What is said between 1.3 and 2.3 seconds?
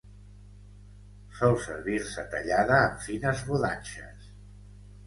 Sol servir-se